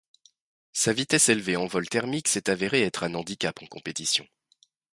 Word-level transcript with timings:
Sa 0.73 0.93
vitesse 0.93 1.29
élevée 1.29 1.55
en 1.57 1.67
vol 1.67 1.87
thermique 1.87 2.27
s'est 2.27 2.49
avérée 2.49 2.81
être 2.81 3.03
un 3.03 3.13
handicap 3.13 3.61
en 3.61 3.67
compétition. 3.67 4.27